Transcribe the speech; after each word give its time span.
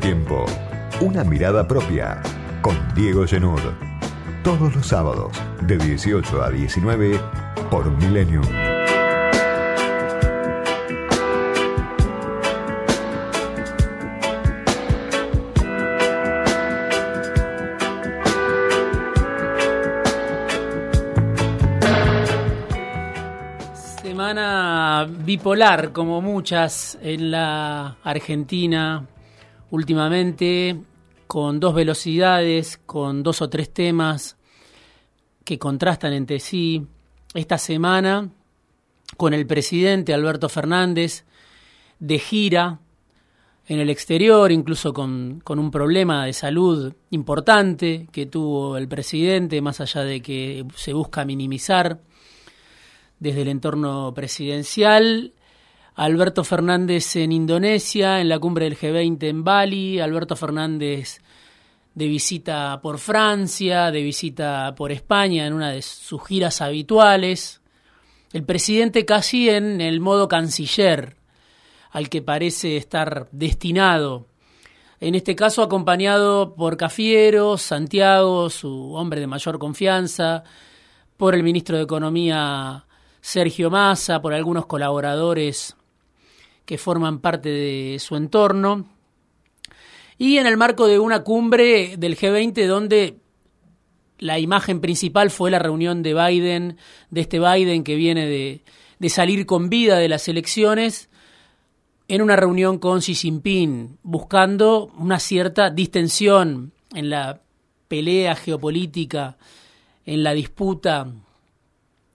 tiempo. 0.00 0.46
Una 1.00 1.22
mirada 1.22 1.68
propia. 1.68 2.20
Con 2.62 2.76
Diego 2.94 3.26
Genud. 3.26 3.60
Todos 4.42 4.74
los 4.74 4.86
sábados, 4.86 5.30
de 5.62 5.76
18 5.76 6.42
a 6.42 6.50
19, 6.50 7.20
por 7.70 7.90
Millennium. 7.90 8.44
Semana 24.02 25.06
bipolar, 25.08 25.92
como 25.92 26.20
muchas 26.22 26.98
en 27.02 27.30
la 27.30 27.96
Argentina 28.02 29.06
últimamente, 29.70 30.80
con 31.26 31.60
dos 31.60 31.74
velocidades, 31.74 32.80
con 32.86 33.22
dos 33.22 33.40
o 33.42 33.48
tres 33.48 33.72
temas 33.72 34.36
que 35.44 35.58
contrastan 35.58 36.12
entre 36.12 36.40
sí. 36.40 36.86
Esta 37.34 37.58
semana, 37.58 38.30
con 39.16 39.34
el 39.34 39.46
presidente 39.46 40.12
Alberto 40.12 40.48
Fernández 40.48 41.24
de 41.98 42.18
gira 42.18 42.80
en 43.66 43.78
el 43.78 43.90
exterior, 43.90 44.50
incluso 44.50 44.92
con, 44.92 45.40
con, 45.44 45.60
un 45.60 45.70
problema 45.70 46.26
de 46.26 46.32
salud 46.32 46.92
importante 47.10 48.08
que 48.10 48.26
tuvo 48.26 48.76
el 48.76 48.88
presidente, 48.88 49.60
más 49.60 49.80
allá 49.80 50.02
de 50.02 50.20
que 50.20 50.66
se 50.74 50.92
busca 50.92 51.24
minimizar 51.24 52.00
desde 53.20 53.42
el 53.42 53.48
entorno 53.48 54.12
presidencial. 54.12 55.34
Alberto 56.00 56.44
Fernández 56.44 57.14
en 57.16 57.30
Indonesia, 57.30 58.22
en 58.22 58.30
la 58.30 58.38
cumbre 58.38 58.64
del 58.64 58.78
G20 58.78 59.22
en 59.24 59.44
Bali, 59.44 60.00
Alberto 60.00 60.34
Fernández 60.34 61.20
de 61.94 62.06
visita 62.06 62.80
por 62.82 62.98
Francia, 62.98 63.90
de 63.90 64.00
visita 64.00 64.74
por 64.74 64.92
España 64.92 65.46
en 65.46 65.52
una 65.52 65.72
de 65.72 65.82
sus 65.82 66.26
giras 66.26 66.62
habituales. 66.62 67.60
El 68.32 68.44
presidente 68.44 69.04
casi 69.04 69.50
en 69.50 69.82
el 69.82 70.00
modo 70.00 70.26
canciller, 70.26 71.18
al 71.90 72.08
que 72.08 72.22
parece 72.22 72.78
estar 72.78 73.28
destinado. 73.30 74.26
En 75.00 75.14
este 75.14 75.36
caso 75.36 75.62
acompañado 75.62 76.54
por 76.54 76.78
Cafiero, 76.78 77.58
Santiago, 77.58 78.48
su 78.48 78.94
hombre 78.94 79.20
de 79.20 79.26
mayor 79.26 79.58
confianza, 79.58 80.44
por 81.18 81.34
el 81.34 81.42
ministro 81.42 81.76
de 81.76 81.82
Economía 81.82 82.86
Sergio 83.20 83.68
Massa, 83.68 84.22
por 84.22 84.32
algunos 84.32 84.64
colaboradores 84.64 85.76
que 86.70 86.78
forman 86.78 87.18
parte 87.18 87.48
de 87.48 87.98
su 87.98 88.14
entorno, 88.14 88.86
y 90.18 90.38
en 90.38 90.46
el 90.46 90.56
marco 90.56 90.86
de 90.86 91.00
una 91.00 91.24
cumbre 91.24 91.96
del 91.96 92.16
G20 92.16 92.64
donde 92.68 93.16
la 94.20 94.38
imagen 94.38 94.80
principal 94.80 95.32
fue 95.32 95.50
la 95.50 95.58
reunión 95.58 96.04
de 96.04 96.14
Biden, 96.14 96.76
de 97.10 97.22
este 97.22 97.40
Biden 97.40 97.82
que 97.82 97.96
viene 97.96 98.24
de, 98.28 98.62
de 99.00 99.08
salir 99.08 99.46
con 99.46 99.68
vida 99.68 99.98
de 99.98 100.08
las 100.08 100.28
elecciones, 100.28 101.10
en 102.06 102.22
una 102.22 102.36
reunión 102.36 102.78
con 102.78 103.00
Xi 103.00 103.16
Jinping, 103.16 103.98
buscando 104.04 104.92
una 104.96 105.18
cierta 105.18 105.70
distensión 105.70 106.72
en 106.94 107.10
la 107.10 107.40
pelea 107.88 108.36
geopolítica, 108.36 109.38
en 110.06 110.22
la 110.22 110.34
disputa 110.34 111.08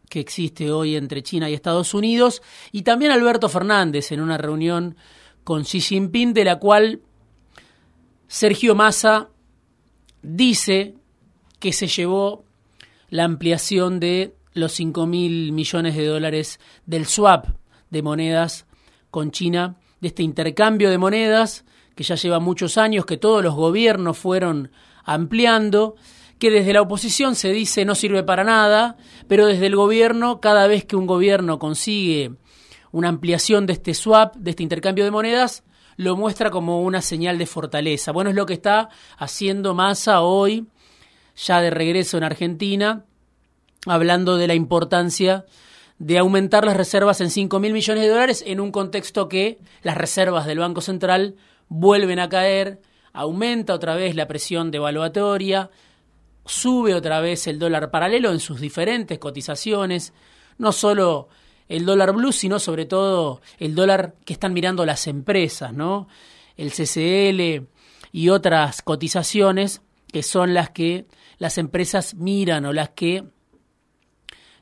que 0.09 0.19
existe 0.19 0.71
hoy 0.71 0.95
entre 0.95 1.23
China 1.23 1.49
y 1.49 1.53
Estados 1.53 1.93
Unidos, 1.93 2.41
y 2.71 2.83
también 2.83 3.11
Alberto 3.11 3.49
Fernández 3.49 4.11
en 4.11 4.21
una 4.21 4.37
reunión 4.37 4.95
con 5.43 5.63
Xi 5.63 5.81
Jinping, 5.81 6.33
de 6.33 6.45
la 6.45 6.59
cual 6.59 7.01
Sergio 8.27 8.75
Massa 8.75 9.29
dice 10.21 10.95
que 11.59 11.71
se 11.71 11.88
llevó 11.88 12.44
la 13.09 13.23
ampliación 13.23 13.99
de 13.99 14.35
los 14.53 14.73
5 14.73 15.05
mil 15.05 15.51
millones 15.51 15.95
de 15.95 16.05
dólares 16.05 16.59
del 16.85 17.05
swap 17.05 17.47
de 17.89 18.01
monedas 18.01 18.65
con 19.11 19.31
China, 19.31 19.77
de 20.01 20.07
este 20.09 20.23
intercambio 20.23 20.89
de 20.89 20.97
monedas 20.97 21.65
que 21.95 22.03
ya 22.03 22.15
lleva 22.15 22.39
muchos 22.39 22.77
años, 22.77 23.05
que 23.05 23.17
todos 23.17 23.44
los 23.44 23.55
gobiernos 23.55 24.17
fueron 24.17 24.71
ampliando 25.03 25.95
que 26.40 26.51
desde 26.51 26.73
la 26.73 26.81
oposición 26.81 27.35
se 27.35 27.51
dice 27.51 27.85
no 27.85 27.96
sirve 27.96 28.23
para 28.23 28.44
nada, 28.44 28.97
pero 29.28 29.46
desde 29.47 29.68
el 29.68 29.75
gobierno, 29.75 30.41
cada 30.41 30.68
vez 30.68 30.85
que 30.85 30.96
un 30.96 31.07
gobierno 31.07 31.59
consigue 31.59 32.31
una 32.91 33.09
ampliación 33.09 33.66
de 33.66 33.73
este 33.73 33.94
swap, 33.94 34.35
de 34.35 34.51
este 34.51 34.63
intercambio 34.63 35.03
de 35.03 35.12
monedas, 35.12 35.63
lo 35.97 36.16
muestra 36.16 36.50
como 36.50 36.81
una 36.81 37.01
señal 37.01 37.38
de 37.38 37.45
fortaleza. 37.45 38.12
Bueno, 38.12 38.29
es 38.29 38.35
lo 38.35 38.45
que 38.45 38.53
está 38.53 38.90
haciendo 39.18 39.74
Massa 39.74 40.22
hoy, 40.22 40.68
ya 41.35 41.62
de 41.62 41.69
regreso 41.69 42.18
en 42.18 42.24
Argentina, 42.24 43.06
hablando 43.85 44.38
de 44.38 44.47
la 44.47 44.56
importancia 44.56 45.45
de 45.97 46.18
aumentar 46.18 46.66
las 46.66 46.75
reservas 46.75 47.22
en 47.22 47.29
5 47.29 47.59
mil 47.59 47.74
millones 47.74 48.03
de 48.03 48.09
dólares 48.09 48.44
en 48.45 48.59
un 48.59 48.72
contexto 48.72 49.29
que 49.29 49.59
las 49.81 49.97
reservas 49.97 50.45
del 50.45 50.59
Banco 50.59 50.81
Central 50.81 51.35
vuelven 51.69 52.19
a 52.19 52.29
caer, 52.29 52.81
aumenta 53.13 53.74
otra 53.74 53.95
vez 53.95 54.16
la 54.16 54.28
presión 54.28 54.72
devaluatoria, 54.72 55.69
sube 56.45 56.94
otra 56.94 57.19
vez 57.19 57.47
el 57.47 57.59
dólar 57.59 57.91
paralelo 57.91 58.31
en 58.31 58.39
sus 58.39 58.59
diferentes 58.59 59.19
cotizaciones, 59.19 60.13
no 60.57 60.72
solo 60.72 61.29
el 61.67 61.85
dólar 61.85 62.13
blue, 62.13 62.31
sino 62.31 62.59
sobre 62.59 62.85
todo 62.85 63.41
el 63.57 63.75
dólar 63.75 64.16
que 64.25 64.33
están 64.33 64.53
mirando 64.53 64.85
las 64.85 65.07
empresas, 65.07 65.73
¿no? 65.73 66.07
El 66.56 66.72
CCL 66.72 67.67
y 68.11 68.29
otras 68.29 68.81
cotizaciones 68.81 69.81
que 70.11 70.23
son 70.23 70.53
las 70.53 70.69
que 70.69 71.06
las 71.38 71.57
empresas 71.57 72.13
miran 72.16 72.66
o 72.66 72.73
las 72.73 72.89
que 72.89 73.25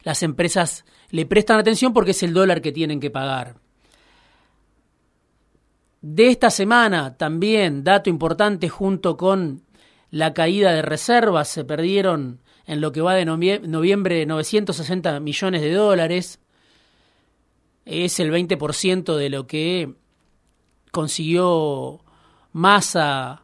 las 0.03 0.23
empresas 0.23 0.85
le 1.09 1.25
prestan 1.25 1.59
atención 1.59 1.93
porque 1.93 2.11
es 2.11 2.23
el 2.23 2.33
dólar 2.33 2.61
que 2.61 2.71
tienen 2.71 2.99
que 2.99 3.11
pagar. 3.11 3.57
De 6.01 6.27
esta 6.27 6.49
semana 6.49 7.15
también, 7.15 7.83
dato 7.83 8.09
importante 8.09 8.67
junto 8.67 9.15
con 9.15 9.61
la 10.13 10.35
caída 10.35 10.71
de 10.71 10.83
reservas, 10.83 11.47
se 11.47 11.65
perdieron 11.65 12.39
en 12.67 12.81
lo 12.81 12.91
que 12.91 13.01
va 13.01 13.15
de 13.15 13.25
noviembre 13.25 14.27
960 14.27 15.19
millones 15.19 15.61
de 15.63 15.73
dólares, 15.73 16.39
es 17.83 18.19
el 18.19 18.31
20% 18.31 19.15
de 19.15 19.29
lo 19.31 19.47
que 19.47 19.95
consiguió 20.91 22.01
Massa 22.51 23.43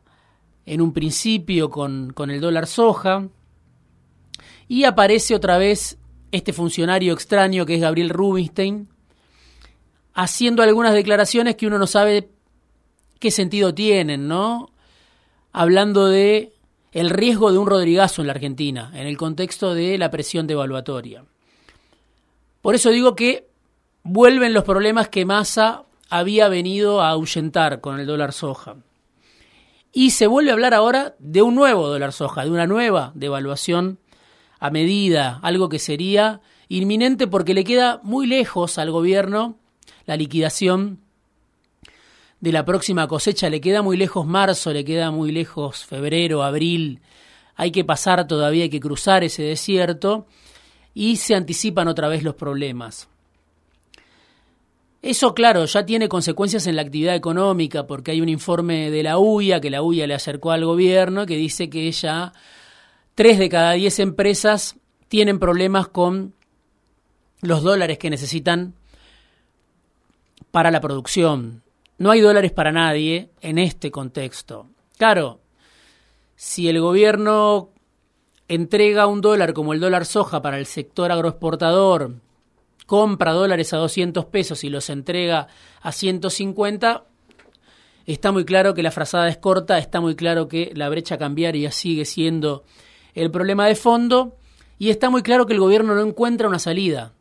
en 0.67 0.81
un 0.81 0.93
principio 0.93 1.71
con, 1.71 2.13
con 2.13 2.29
el 2.29 2.39
dólar 2.39 2.67
soja, 2.67 3.27
y 4.67 4.83
aparece 4.83 5.33
otra 5.33 5.57
vez 5.57 5.97
este 6.31 6.53
funcionario 6.53 7.13
extraño 7.13 7.65
que 7.65 7.73
es 7.73 7.81
Gabriel 7.81 8.11
Rubinstein, 8.11 8.89
haciendo 10.13 10.61
algunas 10.61 10.93
declaraciones 10.93 11.55
que 11.55 11.65
uno 11.65 11.79
no 11.79 11.87
sabe 11.87 12.29
qué 13.17 13.31
sentido 13.31 13.73
tienen, 13.73 14.27
¿no? 14.27 14.69
Hablando 15.51 16.05
de 16.05 16.58
el 16.91 17.09
riesgo 17.09 17.51
de 17.51 17.57
un 17.57 17.67
Rodrigazo 17.67 18.21
en 18.21 18.27
la 18.27 18.33
Argentina, 18.33 18.91
en 18.93 19.07
el 19.07 19.17
contexto 19.17 19.73
de 19.73 19.97
la 19.97 20.09
presión 20.09 20.47
devaluatoria. 20.47 21.23
Por 22.61 22.75
eso 22.75 22.89
digo 22.89 23.15
que 23.15 23.47
vuelven 24.03 24.53
los 24.53 24.63
problemas 24.63 25.09
que 25.09 25.25
Massa 25.25 25.83
había 26.09 26.49
venido 26.49 27.01
a 27.01 27.09
ahuyentar 27.09 27.81
con 27.81 27.99
el 27.99 28.07
dólar 28.07 28.33
soja. 28.33 28.75
Y 29.91 30.11
se 30.11 30.27
vuelve 30.27 30.51
a 30.51 30.53
hablar 30.53 30.73
ahora 30.73 31.15
de 31.19 31.41
un 31.41 31.55
nuevo 31.55 31.87
dólar 31.87 32.11
soja, 32.11 32.43
de 32.43 32.51
una 32.51 32.67
nueva 32.67 33.11
devaluación 33.15 33.99
a 34.59 34.69
medida, 34.69 35.39
algo 35.41 35.69
que 35.69 35.79
sería 35.79 36.41
inminente 36.67 37.27
porque 37.27 37.53
le 37.53 37.63
queda 37.63 37.99
muy 38.03 38.27
lejos 38.27 38.77
al 38.77 38.91
gobierno 38.91 39.57
la 40.05 40.17
liquidación 40.17 40.99
de 42.41 42.51
la 42.51 42.65
próxima 42.65 43.07
cosecha. 43.07 43.49
Le 43.49 43.61
queda 43.61 43.81
muy 43.81 43.97
lejos 43.97 44.25
marzo, 44.25 44.71
le 44.73 44.85
queda 44.85 45.11
muy 45.11 45.31
lejos 45.31 45.85
febrero, 45.85 46.43
abril. 46.43 47.01
Hay 47.55 47.71
que 47.71 47.83
pasar 47.83 48.27
todavía, 48.27 48.63
hay 48.63 48.69
que 48.69 48.79
cruzar 48.79 49.23
ese 49.23 49.43
desierto 49.43 50.27
y 50.93 51.17
se 51.17 51.35
anticipan 51.35 51.87
otra 51.87 52.07
vez 52.07 52.23
los 52.23 52.35
problemas. 52.35 53.09
Eso, 55.01 55.33
claro, 55.33 55.63
ya 55.63 55.85
tiene 55.85 56.09
consecuencias 56.09 56.67
en 56.67 56.75
la 56.75 56.81
actividad 56.81 57.15
económica 57.15 57.87
porque 57.87 58.11
hay 58.11 58.19
un 58.19 58.27
informe 58.27 58.91
de 58.91 59.03
la 59.03 59.17
UIA 59.17 59.61
que 59.61 59.69
la 59.69 59.81
UIA 59.81 60.07
le 60.07 60.13
acercó 60.13 60.51
al 60.51 60.65
gobierno 60.65 61.25
que 61.25 61.37
dice 61.37 61.69
que 61.69 61.89
ya 61.91 62.33
tres 63.15 63.39
de 63.39 63.47
cada 63.47 63.71
diez 63.73 63.99
empresas 63.99 64.75
tienen 65.07 65.39
problemas 65.39 65.87
con 65.87 66.33
los 67.41 67.63
dólares 67.63 67.97
que 67.97 68.09
necesitan 68.09 68.73
para 70.51 70.69
la 70.69 70.81
producción. 70.81 71.63
No 71.99 72.11
hay 72.11 72.21
dólares 72.21 72.51
para 72.51 72.71
nadie 72.71 73.29
en 73.41 73.59
este 73.59 73.91
contexto. 73.91 74.67
Claro, 74.97 75.41
si 76.35 76.67
el 76.67 76.81
gobierno 76.81 77.69
entrega 78.47 79.05
un 79.05 79.21
dólar 79.21 79.53
como 79.53 79.73
el 79.73 79.79
dólar 79.79 80.05
soja 80.05 80.41
para 80.41 80.57
el 80.57 80.65
sector 80.65 81.11
agroexportador, 81.11 82.15
compra 82.87 83.33
dólares 83.33 83.73
a 83.73 83.77
200 83.77 84.25
pesos 84.25 84.63
y 84.63 84.69
los 84.69 84.89
entrega 84.89 85.47
a 85.81 85.91
150, 85.91 87.05
Está 88.09 88.31
muy 88.31 88.43
claro 88.43 88.73
que 88.73 88.81
la 88.81 88.89
frazada 88.89 89.29
es 89.29 89.37
corta, 89.37 89.77
está 89.77 90.01
muy 90.01 90.15
claro 90.15 90.47
que 90.47 90.71
la 90.73 90.89
brecha 90.89 91.19
cambiaria 91.19 91.71
sigue 91.71 92.05
siendo 92.05 92.63
el 93.13 93.29
problema 93.29 93.67
de 93.67 93.75
fondo 93.75 94.35
y 94.79 94.89
está 94.89 95.11
muy 95.11 95.21
claro 95.21 95.45
que 95.45 95.53
el 95.53 95.59
gobierno 95.59 95.93
no 95.93 96.01
encuentra 96.01 96.47
una 96.47 96.57
salida 96.57 97.13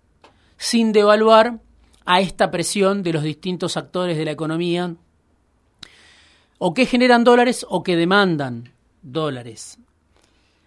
sin 0.56 0.92
devaluar 0.92 1.60
a 2.10 2.22
esta 2.22 2.50
presión 2.50 3.02
de 3.02 3.12
los 3.12 3.22
distintos 3.22 3.76
actores 3.76 4.16
de 4.16 4.24
la 4.24 4.30
economía 4.30 4.94
o 6.56 6.72
que 6.72 6.86
generan 6.86 7.22
dólares 7.22 7.66
o 7.68 7.82
que 7.82 7.96
demandan 7.96 8.72
dólares. 9.02 9.78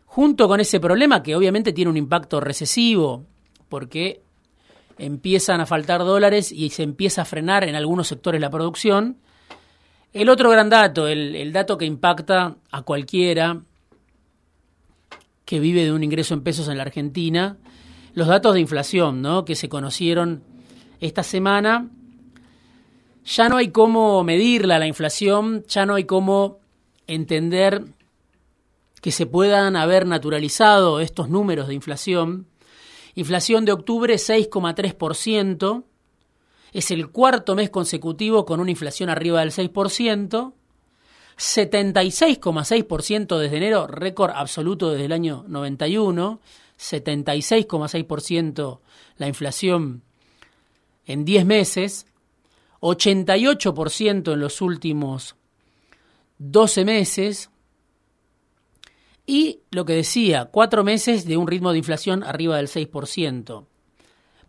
Junto 0.05 0.47
con 0.47 0.59
ese 0.59 0.79
problema 0.79 1.23
que 1.23 1.35
obviamente 1.35 1.73
tiene 1.73 1.89
un 1.89 1.97
impacto 1.97 2.41
recesivo 2.41 3.25
porque 3.69 4.21
empiezan 4.99 5.61
a 5.61 5.65
faltar 5.65 6.01
dólares 6.01 6.51
y 6.51 6.69
se 6.69 6.83
empieza 6.83 7.23
a 7.23 7.25
frenar 7.25 7.63
en 7.63 7.73
algunos 7.73 8.07
sectores 8.07 8.39
la 8.39 8.51
producción, 8.51 9.17
el 10.13 10.29
otro 10.29 10.51
gran 10.51 10.69
dato, 10.69 11.07
el, 11.07 11.51
dato 11.51 11.75
que 11.75 11.85
impacta 11.85 12.57
a 12.69 12.83
cualquiera 12.83 13.63
que 15.43 15.59
vive 15.59 15.85
de 15.85 15.91
un 15.91 16.03
ingreso 16.03 16.35
en 16.35 16.43
pesos 16.43 16.67
en 16.67 16.77
la 16.77 16.83
Argentina, 16.83 17.57
los 18.13 18.27
datos 18.27 18.53
de 18.53 18.59
inflación, 18.59 19.23
¿no? 19.23 19.43
que 19.43 19.55
se 19.55 19.69
conocieron 19.69 20.50
esta 21.01 21.23
semana. 21.23 21.89
Ya 23.25 23.49
no 23.49 23.57
hay 23.57 23.67
cómo 23.69 24.23
medirla 24.23 24.79
la 24.79 24.87
inflación, 24.87 25.65
ya 25.67 25.85
no 25.85 25.95
hay 25.95 26.05
cómo 26.05 26.59
entender 27.07 27.83
que 29.01 29.11
se 29.11 29.25
puedan 29.25 29.75
haber 29.75 30.05
naturalizado 30.05 31.01
estos 31.01 31.27
números 31.29 31.67
de 31.67 31.73
inflación. 31.73 32.47
Inflación 33.15 33.65
de 33.65 33.73
octubre 33.73 34.15
6,3%, 34.15 35.83
es 36.71 36.91
el 36.91 37.09
cuarto 37.09 37.55
mes 37.55 37.69
consecutivo 37.69 38.45
con 38.45 38.61
una 38.61 38.71
inflación 38.71 39.09
arriba 39.09 39.41
del 39.41 39.51
6%, 39.51 40.53
76,6% 41.37 43.37
desde 43.37 43.57
enero, 43.57 43.87
récord 43.87 44.31
absoluto 44.33 44.91
desde 44.91 45.03
el 45.05 45.11
año 45.11 45.43
91, 45.47 46.39
76,6% 46.77 48.79
la 49.17 49.27
inflación 49.27 50.03
en 51.05 51.25
10 51.25 51.45
meses, 51.45 52.07
88% 52.79 54.33
en 54.33 54.39
los 54.39 54.61
últimos 54.61 55.35
12 56.39 56.85
meses, 56.85 57.49
y 59.25 59.59
lo 59.71 59.85
que 59.85 59.93
decía, 59.93 60.45
cuatro 60.45 60.83
meses 60.83 61.25
de 61.25 61.37
un 61.37 61.47
ritmo 61.47 61.71
de 61.71 61.77
inflación 61.77 62.23
arriba 62.23 62.57
del 62.57 62.67
6%. 62.67 63.65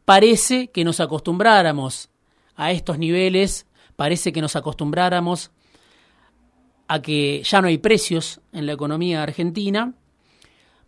Parece 0.04 0.70
que 0.70 0.84
nos 0.84 1.00
acostumbráramos 1.00 2.10
a 2.56 2.72
estos 2.72 2.98
niveles, 2.98 3.66
parece 3.96 4.32
que 4.32 4.40
nos 4.40 4.56
acostumbráramos 4.56 5.50
a 6.88 7.00
que 7.00 7.42
ya 7.44 7.60
no 7.60 7.68
hay 7.68 7.78
precios 7.78 8.40
en 8.52 8.66
la 8.66 8.72
economía 8.72 9.22
argentina, 9.22 9.94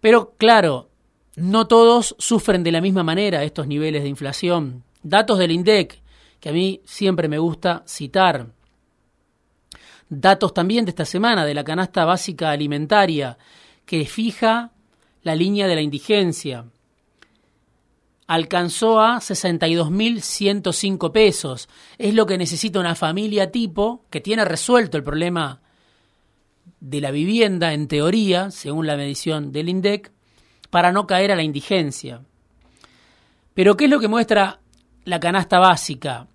pero 0.00 0.34
claro, 0.36 0.90
no 1.36 1.66
todos 1.66 2.14
sufren 2.18 2.62
de 2.62 2.72
la 2.72 2.80
misma 2.80 3.02
manera 3.02 3.44
estos 3.44 3.66
niveles 3.66 4.02
de 4.02 4.08
inflación. 4.08 4.83
Datos 5.04 5.38
del 5.38 5.52
INDEC, 5.52 6.02
que 6.40 6.48
a 6.48 6.52
mí 6.52 6.80
siempre 6.84 7.28
me 7.28 7.38
gusta 7.38 7.84
citar. 7.86 8.48
Datos 10.08 10.52
también 10.52 10.84
de 10.84 10.90
esta 10.90 11.04
semana 11.04 11.44
de 11.44 11.54
la 11.54 11.62
canasta 11.62 12.04
básica 12.04 12.50
alimentaria, 12.50 13.38
que 13.86 14.04
fija 14.06 14.72
la 15.22 15.36
línea 15.36 15.68
de 15.68 15.76
la 15.76 15.80
indigencia 15.80 16.64
alcanzó 18.26 19.00
a 19.00 19.18
62.105 19.18 21.12
pesos. 21.12 21.68
Es 21.98 22.14
lo 22.14 22.26
que 22.26 22.38
necesita 22.38 22.80
una 22.80 22.94
familia 22.94 23.50
tipo 23.50 24.06
que 24.10 24.20
tiene 24.20 24.44
resuelto 24.44 24.96
el 24.96 25.02
problema 25.02 25.60
de 26.80 27.00
la 27.00 27.10
vivienda, 27.10 27.72
en 27.72 27.88
teoría, 27.88 28.50
según 28.50 28.86
la 28.86 28.96
medición 28.96 29.52
del 29.52 29.68
INDEC, 29.68 30.12
para 30.70 30.92
no 30.92 31.06
caer 31.06 31.32
a 31.32 31.36
la 31.36 31.42
indigencia. 31.42 32.22
Pero 33.54 33.76
¿qué 33.76 33.84
es 33.84 33.90
lo 33.90 34.00
que 34.00 34.08
muestra 34.08 34.60
la 35.04 35.20
canasta 35.20 35.58
básica? 35.58 36.28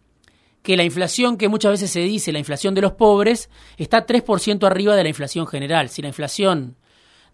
Que 0.62 0.78
la 0.78 0.84
inflación 0.84 1.38
que 1.38 1.48
muchas 1.50 1.72
veces 1.72 1.92
se 1.92 2.02
dice, 2.02 2.32
la 2.32 2.40
inflación 2.40 2.76
de 2.76 2.82
los 2.82 2.94
pobres, 2.94 3.50
está 3.78 4.06
3% 4.06 4.66
arriba 4.66 4.96
de 4.96 5.04
la 5.04 5.10
inflación 5.10 5.48
general. 5.48 5.90
Si 5.90 6.02
la 6.02 6.10
inflación 6.10 6.76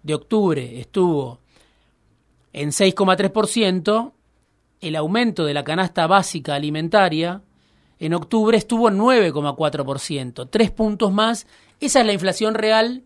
de 0.03 0.13
octubre 0.13 0.79
estuvo 0.79 1.39
en 2.53 2.69
6,3%, 2.69 4.13
el 4.81 4.95
aumento 4.95 5.45
de 5.45 5.53
la 5.53 5.63
canasta 5.63 6.05
básica 6.07 6.55
alimentaria 6.55 7.41
en 7.99 8.13
octubre 8.13 8.57
estuvo 8.57 8.89
en 8.89 8.97
9,4%, 8.97 10.49
tres 10.49 10.71
puntos 10.71 11.11
más. 11.13 11.47
Esa 11.79 12.01
es 12.01 12.05
la 12.05 12.13
inflación 12.13 12.53
real 12.53 13.03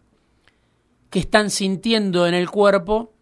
que 1.09 1.19
están 1.19 1.49
sintiendo 1.49 2.27
en 2.27 2.33
el 2.33 2.49
cuerpo 2.49 3.13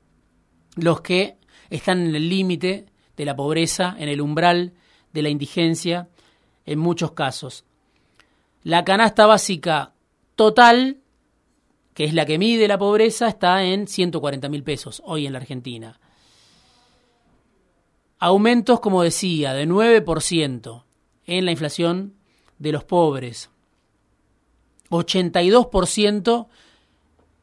los 0.75 1.01
que 1.01 1.37
están 1.69 2.07
en 2.07 2.15
el 2.15 2.29
límite 2.29 2.85
de 3.15 3.25
la 3.25 3.35
pobreza, 3.35 3.95
en 3.99 4.09
el 4.09 4.21
umbral 4.21 4.73
de 5.13 5.21
la 5.21 5.29
indigencia, 5.29 6.09
en 6.65 6.79
muchos 6.79 7.13
casos. 7.13 7.65
La 8.63 8.83
canasta 8.83 9.25
básica 9.25 9.93
total, 10.35 10.97
que 11.93 12.03
es 12.03 12.13
la 12.13 12.25
que 12.25 12.37
mide 12.37 12.67
la 12.67 12.77
pobreza, 12.77 13.27
está 13.27 13.63
en 13.63 13.87
140 13.87 14.49
mil 14.49 14.63
pesos 14.63 15.01
hoy 15.05 15.25
en 15.25 15.33
la 15.33 15.39
Argentina. 15.39 15.99
Aumentos, 18.19 18.79
como 18.79 19.03
decía, 19.03 19.53
de 19.53 19.67
9% 19.67 20.83
en 21.25 21.45
la 21.45 21.51
inflación 21.51 22.13
de 22.59 22.71
los 22.71 22.83
pobres. 22.83 23.49
82% 24.89 26.47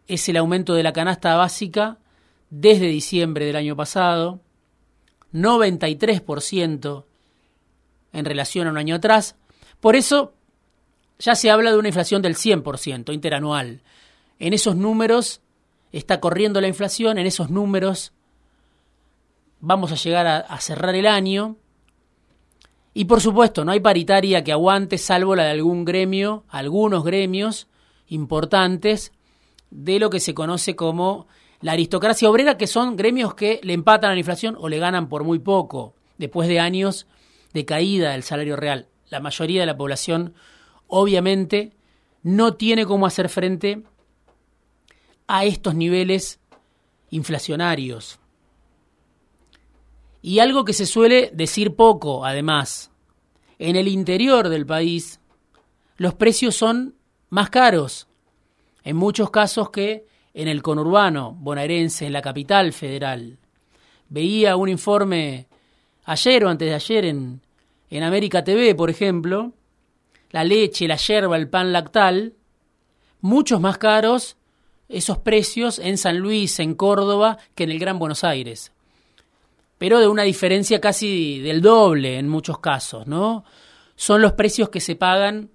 es 0.06 0.28
el 0.28 0.37
aumento 0.37 0.75
de 0.75 0.82
la 0.82 0.93
canasta 0.93 1.37
básica 1.37 1.99
desde 2.50 2.87
diciembre 2.87 3.46
del 3.46 3.56
año 3.56 3.76
pasado. 3.76 4.40
93% 5.32 7.05
en 8.14 8.25
relación 8.25 8.66
a 8.66 8.70
un 8.70 8.78
año 8.78 8.94
atrás. 8.94 9.37
Por 9.81 9.96
eso 9.96 10.32
ya 11.19 11.34
se 11.34 11.50
habla 11.50 11.70
de 11.70 11.78
una 11.78 11.88
inflación 11.88 12.22
del 12.22 12.37
100% 12.37 13.12
interanual. 13.12 13.82
En 14.38 14.55
esos 14.55 14.76
números 14.76 15.43
está 15.93 16.20
corriendo 16.20 16.61
la 16.61 16.69
inflación, 16.69 17.19
en 17.19 17.26
esos 17.26 17.50
números 17.50 18.12
vamos 19.61 19.93
a 19.93 19.96
llegar 19.96 20.26
a, 20.26 20.61
cerrar 20.61 20.94
el 20.94 21.06
año. 21.06 21.56
Y 22.93 23.06
por 23.06 23.20
supuesto, 23.20 23.64
no 23.64 23.72
hay 23.72 23.81
paritaria 23.81 24.44
que 24.44 24.52
aguante, 24.52 24.99
salvo 24.99 25.35
la 25.35 25.44
de 25.44 25.50
algún 25.50 25.85
gremio, 25.85 26.44
algunos 26.49 27.04
gremios 27.04 27.66
importantes 28.09 29.12
de 29.71 29.99
lo 29.99 30.11
que 30.11 30.21
se 30.21 30.35
conoce 30.35 30.76
como 30.76 31.26
la 31.61 31.73
aristocracia 31.73 32.30
obrera, 32.30 32.56
que 32.56 32.66
son 32.66 32.97
gremios 32.97 33.35
que 33.35 33.61
le 33.62 33.73
empatan 33.73 34.11
a 34.11 34.14
la 34.14 34.21
inflación 34.21 34.56
o 34.61 34.68
le 34.68 34.78
ganan 34.78 35.09
por 35.09 35.25
muy 35.25 35.38
poco, 35.38 35.94
después 36.18 36.47
de 36.47 36.61
años 36.61 37.06
de 37.54 37.64
caída 37.64 38.11
del 38.11 38.23
salario 38.23 38.56
real. 38.56 38.88
La 39.08 39.20
mayoría 39.20 39.61
de 39.61 39.66
la 39.66 39.76
población, 39.76 40.34
obviamente, 40.88 41.73
no 42.23 42.54
tiene 42.54 42.84
cómo 42.84 43.06
hacer 43.06 43.28
frente 43.30 43.84
a 45.26 45.44
estos 45.44 45.75
niveles 45.75 46.40
inflacionarios. 47.11 48.18
Y 50.20 50.40
algo 50.40 50.64
que 50.64 50.73
se 50.73 50.87
suele 50.87 51.30
decir 51.32 51.76
poco, 51.76 52.25
además, 52.25 52.90
en 53.58 53.76
el 53.76 53.88
interior 53.88 54.49
del 54.49 54.66
país 54.66 55.20
los 55.96 56.14
precios 56.14 56.56
son 56.56 56.96
más 57.30 57.50
caros, 57.50 58.08
en 58.82 58.96
muchos 58.96 59.30
casos 59.30 59.70
que 59.70 60.06
en 60.32 60.49
el 60.49 60.62
conurbano 60.62 61.32
bonaerense, 61.38 62.06
en 62.06 62.12
la 62.12 62.23
capital 62.23 62.73
federal. 62.73 63.38
Veía 64.08 64.56
un 64.56 64.68
informe 64.68 65.46
ayer 66.04 66.44
o 66.44 66.49
antes 66.49 66.68
de 66.68 66.75
ayer 66.75 67.04
en, 67.04 67.44
en 67.91 68.03
América 68.03 68.45
TV, 68.45 68.75
por 68.75 68.91
ejemplo, 68.91 69.53
la 70.31 70.45
leche, 70.45 70.88
la 70.88 70.97
yerba, 70.97 71.37
el 71.37 71.49
pan 71.49 71.73
lactal, 71.73 72.35
muchos 73.21 73.61
más 73.61 73.79
caros 73.79 74.37
esos 74.88 75.19
precios 75.19 75.79
en 75.79 75.97
San 75.97 76.19
Luis, 76.19 76.61
en 76.61 76.75
Córdoba, 76.75 77.38
que 77.55 77.64
en 77.64 77.71
el 77.71 77.79
Gran 77.79 77.99
Buenos 77.99 78.23
Aires 78.23 78.75
pero 79.79 80.00
de 80.00 80.09
una 80.09 80.23
diferencia 80.23 80.81
casi 80.81 81.41
del 81.41 81.61
doble 81.61 82.19
en 82.19 82.29
muchos 82.29 82.59
casos, 82.59 83.07
¿no? 83.07 83.45
Son 83.97 84.23
los 84.23 84.33
precios 84.33 84.69
que 84.69 84.81
se 84.81 84.97
pagan 84.97 85.50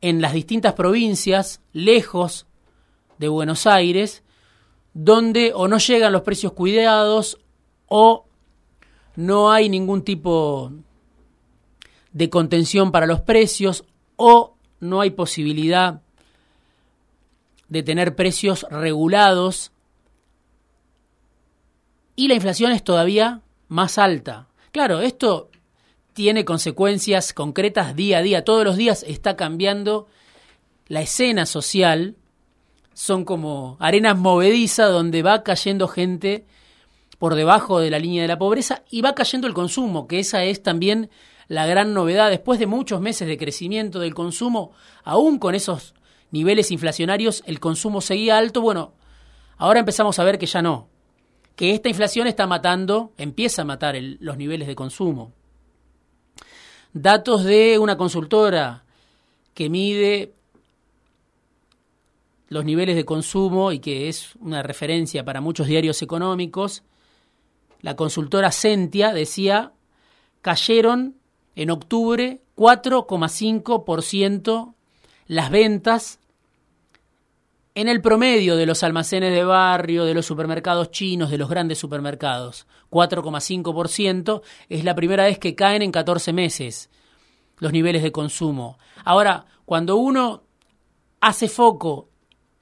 en 0.00 0.20
las 0.20 0.32
distintas 0.32 0.74
provincias, 0.74 1.60
lejos 1.72 2.46
de 3.18 3.28
Buenos 3.28 3.66
Aires, 3.66 4.22
donde 4.94 5.52
o 5.54 5.68
no 5.68 5.78
llegan 5.78 6.12
los 6.12 6.22
precios 6.22 6.52
cuidados 6.52 7.38
o 7.86 8.26
no 9.16 9.50
hay 9.50 9.68
ningún 9.68 10.02
tipo 10.02 10.72
de 12.12 12.30
contención 12.30 12.92
para 12.92 13.06
los 13.06 13.20
precios 13.20 13.84
o 14.16 14.54
no 14.80 15.00
hay 15.00 15.10
posibilidad 15.10 16.00
de 17.68 17.82
tener 17.82 18.14
precios 18.14 18.66
regulados 18.70 19.72
y 22.16 22.28
la 22.28 22.34
inflación 22.34 22.72
es 22.72 22.84
todavía 22.84 23.40
más 23.68 23.96
alta. 23.96 24.48
Claro, 24.70 25.00
esto 25.00 25.48
tiene 26.12 26.44
consecuencias 26.44 27.32
concretas 27.32 27.96
día 27.96 28.18
a 28.18 28.22
día. 28.22 28.44
Todos 28.44 28.64
los 28.64 28.76
días 28.76 29.04
está 29.08 29.36
cambiando 29.36 30.06
la 30.88 31.00
escena 31.00 31.46
social. 31.46 32.16
Son 32.92 33.24
como 33.24 33.76
arenas 33.80 34.18
movedizas 34.18 34.90
donde 34.90 35.22
va 35.22 35.42
cayendo 35.42 35.88
gente 35.88 36.44
por 37.22 37.36
debajo 37.36 37.78
de 37.78 37.88
la 37.88 38.00
línea 38.00 38.22
de 38.22 38.26
la 38.26 38.36
pobreza 38.36 38.82
y 38.90 39.00
va 39.00 39.14
cayendo 39.14 39.46
el 39.46 39.54
consumo, 39.54 40.08
que 40.08 40.18
esa 40.18 40.42
es 40.42 40.60
también 40.60 41.08
la 41.46 41.66
gran 41.66 41.94
novedad. 41.94 42.30
Después 42.30 42.58
de 42.58 42.66
muchos 42.66 43.00
meses 43.00 43.28
de 43.28 43.38
crecimiento 43.38 44.00
del 44.00 44.12
consumo, 44.12 44.72
aún 45.04 45.38
con 45.38 45.54
esos 45.54 45.94
niveles 46.32 46.72
inflacionarios, 46.72 47.44
el 47.46 47.60
consumo 47.60 48.00
seguía 48.00 48.38
alto. 48.38 48.60
Bueno, 48.60 48.94
ahora 49.56 49.78
empezamos 49.78 50.18
a 50.18 50.24
ver 50.24 50.36
que 50.36 50.46
ya 50.46 50.62
no, 50.62 50.88
que 51.54 51.70
esta 51.70 51.88
inflación 51.88 52.26
está 52.26 52.48
matando, 52.48 53.12
empieza 53.16 53.62
a 53.62 53.66
matar 53.66 53.94
los 54.18 54.36
niveles 54.36 54.66
de 54.66 54.74
consumo. 54.74 55.30
Datos 56.92 57.44
de 57.44 57.78
una 57.78 57.96
consultora 57.96 58.82
que 59.54 59.70
mide 59.70 60.32
los 62.48 62.64
niveles 62.64 62.96
de 62.96 63.04
consumo 63.04 63.70
y 63.70 63.78
que 63.78 64.08
es 64.08 64.34
una 64.40 64.64
referencia 64.64 65.24
para 65.24 65.40
muchos 65.40 65.68
diarios 65.68 66.02
económicos, 66.02 66.82
la 67.82 67.96
consultora 67.96 68.52
Sentia 68.52 69.12
decía, 69.12 69.72
cayeron 70.40 71.16
en 71.54 71.70
octubre 71.70 72.40
4,5% 72.56 74.74
las 75.26 75.50
ventas 75.50 76.18
en 77.74 77.88
el 77.88 78.00
promedio 78.00 78.56
de 78.56 78.66
los 78.66 78.82
almacenes 78.82 79.32
de 79.32 79.44
barrio, 79.44 80.04
de 80.04 80.14
los 80.14 80.26
supermercados 80.26 80.90
chinos, 80.90 81.30
de 81.30 81.38
los 81.38 81.48
grandes 81.48 81.78
supermercados. 81.78 82.66
4,5% 82.90 84.42
es 84.68 84.84
la 84.84 84.94
primera 84.94 85.24
vez 85.24 85.38
que 85.38 85.54
caen 85.54 85.82
en 85.82 85.90
14 85.90 86.32
meses 86.32 86.90
los 87.58 87.72
niveles 87.72 88.02
de 88.02 88.12
consumo. 88.12 88.78
Ahora, 89.04 89.46
cuando 89.64 89.96
uno 89.96 90.42
hace 91.20 91.48
foco 91.48 92.08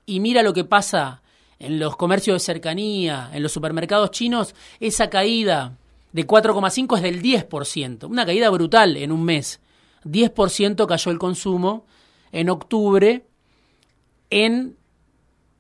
y 0.06 0.20
mira 0.20 0.42
lo 0.42 0.52
que 0.52 0.64
pasa 0.64 1.22
en 1.60 1.78
los 1.78 1.94
comercios 1.96 2.34
de 2.34 2.40
cercanía, 2.40 3.30
en 3.32 3.42
los 3.42 3.52
supermercados 3.52 4.10
chinos, 4.10 4.54
esa 4.80 5.10
caída 5.10 5.76
de 6.12 6.26
4,5 6.26 6.96
es 6.96 7.02
del 7.02 7.22
10%, 7.22 8.08
una 8.08 8.26
caída 8.26 8.50
brutal 8.50 8.96
en 8.96 9.12
un 9.12 9.22
mes. 9.24 9.60
10% 10.04 10.86
cayó 10.86 11.12
el 11.12 11.18
consumo 11.18 11.86
en 12.32 12.48
octubre 12.48 13.26
en 14.30 14.76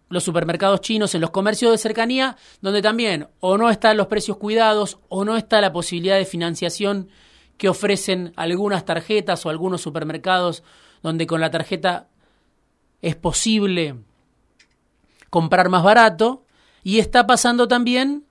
los 0.08 0.24
supermercados 0.24 0.80
chinos, 0.80 1.14
en 1.14 1.20
los 1.20 1.30
comercios 1.30 1.70
de 1.70 1.78
cercanía, 1.78 2.36
donde 2.62 2.82
también 2.82 3.28
o 3.38 3.58
no 3.58 3.68
están 3.68 3.98
los 3.98 4.06
precios 4.06 4.38
cuidados 4.38 4.98
o 5.08 5.24
no 5.26 5.36
está 5.36 5.60
la 5.60 5.72
posibilidad 5.72 6.16
de 6.16 6.24
financiación 6.24 7.08
que 7.58 7.68
ofrecen 7.68 8.32
algunas 8.36 8.86
tarjetas 8.86 9.44
o 9.44 9.50
algunos 9.50 9.82
supermercados 9.82 10.62
donde 11.02 11.26
con 11.26 11.42
la 11.42 11.50
tarjeta 11.50 12.08
es 13.02 13.16
posible 13.16 13.96
comprar 15.30 15.68
más 15.68 15.82
barato. 15.82 16.44
Y 16.82 16.98
está 16.98 17.26
pasando 17.26 17.68
también 17.68 18.24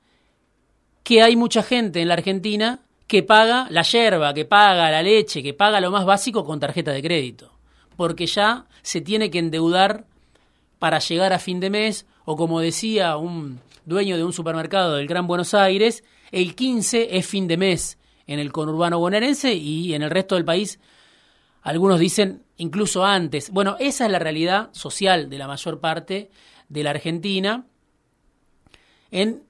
que 1.04 1.22
hay 1.22 1.36
mucha 1.36 1.64
gente 1.64 2.02
en 2.02 2.08
la 2.08 2.14
Argentina 2.16 2.82
que 3.08 3.24
paga 3.24 3.68
la 3.72 3.82
yerba, 3.82 4.34
que 4.34 4.46
paga 4.46 4.92
la 4.92 5.02
leche, 5.02 5.42
que 5.42 5.56
paga 5.56 5.82
lo 5.82 5.90
más 5.90 6.06
básico 6.06 6.46
con 6.46 6.60
tarjeta 6.60 6.92
de 6.92 7.02
crédito, 7.02 7.52
porque 7.96 8.28
ya 8.28 8.68
se 8.84 9.02
tiene 9.02 9.32
que 9.32 9.40
endeudar 9.40 10.06
para 10.78 11.00
llegar 11.00 11.34
a 11.34 11.40
fin 11.40 11.60
de 11.60 11.72
mes, 11.72 12.06
o 12.26 12.36
como 12.36 12.60
decía 12.60 13.18
un 13.18 13.60
dueño 13.86 14.16
de 14.16 14.24
un 14.24 14.32
supermercado 14.32 14.96
del 14.96 15.08
Gran 15.08 15.26
Buenos 15.26 15.56
Aires, 15.56 16.04
el 16.32 16.54
15 16.54 17.18
es 17.18 17.26
fin 17.26 17.48
de 17.48 17.58
mes 17.58 17.98
en 18.28 18.38
el 18.38 18.52
conurbano 18.52 19.00
bonaerense 19.00 19.56
y 19.56 19.96
en 19.96 20.04
el 20.04 20.12
resto 20.12 20.36
del 20.36 20.46
país 20.46 20.80
algunos 21.64 22.00
dicen 22.00 22.44
incluso 22.58 23.04
antes. 23.04 23.50
Bueno, 23.50 23.76
esa 23.80 24.06
es 24.06 24.12
la 24.12 24.20
realidad 24.20 24.70
social 24.72 25.30
de 25.30 25.38
la 25.40 25.48
mayor 25.48 25.80
parte 25.80 26.30
de 26.70 26.84
la 26.84 26.92
Argentina. 26.92 27.66
En 29.12 29.44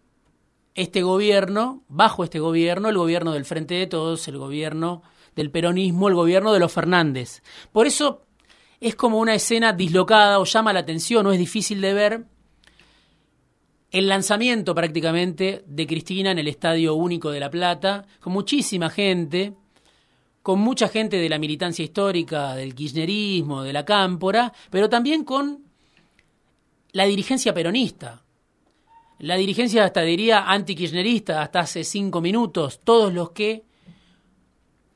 este 0.74 1.02
gobierno, 1.04 1.84
bajo 1.88 2.24
este 2.24 2.40
gobierno, 2.40 2.90
el 2.90 2.98
gobierno 2.98 3.34
del 3.34 3.46
Frente 3.46 3.76
de 3.76 3.88
Todos, 3.88 4.28
el 4.28 4.38
gobierno 4.38 5.04
del 5.36 5.52
peronismo, 5.52 6.08
el 6.08 6.16
gobierno 6.16 6.54
de 6.54 6.60
los 6.60 6.72
Fernández. 6.72 7.44
Por 7.72 7.86
eso 7.86 8.24
es 8.80 8.96
como 8.96 9.20
una 9.20 9.36
escena 9.36 9.74
dislocada 9.74 10.40
o 10.40 10.46
llama 10.46 10.74
la 10.74 10.80
atención 10.80 11.26
o 11.28 11.32
es 11.32 11.40
difícil 11.40 11.82
de 11.82 11.94
ver 11.94 12.26
el 13.92 14.08
lanzamiento 14.08 14.76
prácticamente 14.76 15.64
de 15.66 15.88
Cristina 15.88 16.32
en 16.32 16.40
el 16.40 16.48
Estadio 16.48 16.94
Único 16.96 17.32
de 17.32 17.40
La 17.40 17.50
Plata, 17.50 18.06
con 18.20 18.34
muchísima 18.34 18.90
gente, 18.90 19.54
con 20.44 20.60
mucha 20.60 20.88
gente 20.88 21.18
de 21.18 21.30
la 21.30 21.40
militancia 21.40 21.84
histórica, 21.84 22.56
del 22.56 22.76
kirchnerismo, 22.76 23.64
de 23.64 23.74
la 23.74 23.86
cámpora, 23.86 24.54
pero 24.70 24.90
también 24.90 25.24
con 25.24 25.69
la 26.92 27.06
dirigencia 27.06 27.54
peronista. 27.54 28.24
La 29.20 29.36
dirigencia 29.36 29.84
hasta 29.84 30.02
diría 30.02 30.50
anti-kirchnerista 30.50 31.42
hasta 31.42 31.62
hace 31.62 31.84
cinco 31.84 32.22
minutos, 32.22 32.80
todos 32.84 33.14
los 33.14 33.32
que 33.32 33.64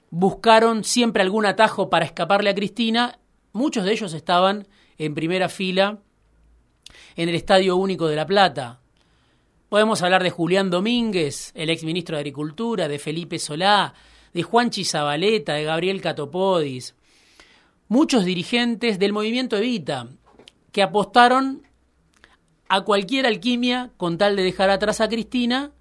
buscaron 0.10 0.84
siempre 0.84 1.24
algún 1.24 1.46
atajo 1.46 1.90
para 1.90 2.06
escaparle 2.06 2.50
a 2.50 2.56
Cristina 2.56 3.20
Muchos 3.54 3.86
de 3.86 3.92
ellos 3.92 4.14
estaban 4.14 4.68
en 4.98 5.14
primera 5.14 5.48
fila 5.48 6.00
en 7.16 7.30
el 7.30 7.36
Estadio 7.36 7.76
Único 7.76 8.08
de 8.08 8.16
La 8.16 8.26
Plata. 8.26 8.80
Podemos 9.70 10.02
hablar 10.02 10.24
de 10.24 10.32
Julián 10.32 10.72
Domínguez, 10.72 11.52
el 11.54 11.70
exministro 11.70 12.16
de 12.16 12.22
Agricultura, 12.22 12.88
de 12.88 12.98
Felipe 12.98 13.38
Solá, 13.38 13.94
de 14.34 14.42
Juan 14.42 14.72
Chizabaleta, 14.72 15.54
de 15.54 15.66
Gabriel 15.66 16.02
Catopodis. 16.02 16.96
Muchos 17.90 18.26
dirigentes 18.26 18.98
del 18.98 19.14
movimiento 19.14 19.56
Evita 19.58 20.08
que 20.72 20.82
apostaron 20.82 21.62
a 22.76 22.82
cualquier 22.82 23.28
alquimia 23.28 23.92
con 23.98 24.18
tal 24.18 24.36
de 24.36 24.42
dejar 24.42 24.72
atrás 24.72 25.00
a 25.00 25.08
Cristina 25.08 25.74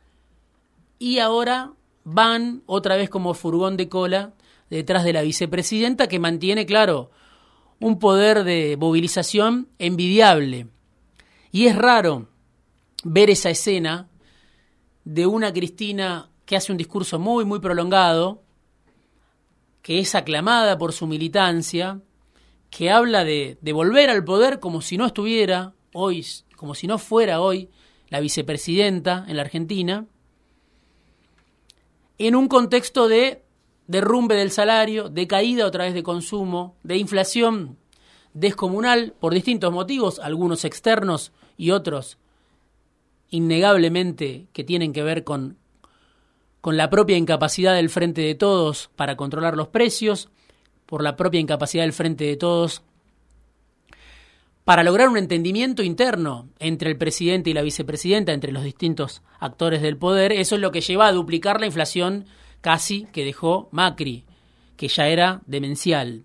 y 0.98 1.20
ahora 1.20 1.72
van 2.04 2.62
otra 2.66 2.96
vez 2.96 3.08
como 3.08 3.32
furgón 3.32 3.78
de 3.78 3.88
cola 3.88 4.34
detrás 4.68 5.02
de 5.02 5.14
la 5.14 5.22
vicepresidenta 5.22 6.06
que 6.06 6.18
mantiene, 6.18 6.66
claro, 6.66 7.10
un 7.80 7.98
poder 7.98 8.44
de 8.44 8.76
movilización 8.78 9.68
envidiable. 9.78 10.66
Y 11.50 11.66
es 11.66 11.76
raro 11.76 12.28
ver 13.04 13.30
esa 13.30 13.48
escena 13.48 14.10
de 15.04 15.26
una 15.26 15.50
Cristina 15.50 16.28
que 16.44 16.56
hace 16.56 16.72
un 16.72 16.78
discurso 16.78 17.18
muy, 17.18 17.46
muy 17.46 17.60
prolongado, 17.60 18.42
que 19.80 19.98
es 19.98 20.14
aclamada 20.14 20.76
por 20.76 20.92
su 20.92 21.06
militancia, 21.06 22.02
que 22.68 22.90
habla 22.90 23.24
de, 23.24 23.56
volver 23.72 24.10
al 24.10 24.24
poder 24.24 24.60
como 24.60 24.82
si 24.82 24.98
no 24.98 25.06
estuviera 25.06 25.72
hoy, 25.94 26.26
como 26.62 26.76
si 26.76 26.86
no 26.86 26.98
fuera 26.98 27.40
hoy 27.40 27.70
la 28.08 28.20
vicepresidenta 28.20 29.24
en 29.26 29.34
la 29.34 29.42
Argentina, 29.42 30.06
en 32.18 32.36
un 32.36 32.46
contexto 32.46 33.08
de 33.08 33.42
derrumbe 33.88 34.36
del 34.36 34.52
salario, 34.52 35.08
de 35.08 35.26
caída 35.26 35.66
otra 35.66 35.86
vez 35.86 35.92
de 35.92 36.04
consumo, 36.04 36.76
de 36.84 36.98
inflación 36.98 37.78
descomunal 38.32 39.12
por 39.18 39.34
distintos 39.34 39.72
motivos, 39.72 40.20
algunos 40.20 40.64
externos 40.64 41.32
y 41.56 41.72
otros 41.72 42.16
innegablemente 43.30 44.46
que 44.52 44.62
tienen 44.62 44.92
que 44.92 45.02
ver 45.02 45.24
con, 45.24 45.56
con 46.60 46.76
la 46.76 46.90
propia 46.90 47.16
incapacidad 47.16 47.74
del 47.74 47.90
Frente 47.90 48.20
de 48.20 48.36
Todos 48.36 48.88
para 48.94 49.16
controlar 49.16 49.56
los 49.56 49.66
precios, 49.66 50.28
por 50.86 51.02
la 51.02 51.16
propia 51.16 51.40
incapacidad 51.40 51.82
del 51.82 51.92
Frente 51.92 52.22
de 52.22 52.36
Todos 52.36 52.84
para 54.64 54.84
lograr 54.84 55.08
un 55.08 55.16
entendimiento 55.16 55.82
interno 55.82 56.48
entre 56.58 56.90
el 56.90 56.96
presidente 56.96 57.50
y 57.50 57.54
la 57.54 57.62
vicepresidenta, 57.62 58.32
entre 58.32 58.52
los 58.52 58.62
distintos 58.62 59.22
actores 59.40 59.82
del 59.82 59.96
poder, 59.96 60.32
eso 60.32 60.54
es 60.54 60.60
lo 60.60 60.70
que 60.70 60.80
lleva 60.80 61.08
a 61.08 61.12
duplicar 61.12 61.60
la 61.60 61.66
inflación 61.66 62.26
casi 62.60 63.06
que 63.12 63.24
dejó 63.24 63.68
Macri, 63.72 64.24
que 64.76 64.88
ya 64.88 65.08
era 65.08 65.42
demencial. 65.46 66.24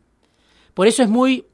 Por 0.75 0.87
eso 0.87 1.01
es 1.01 1.09
muy 1.09 1.45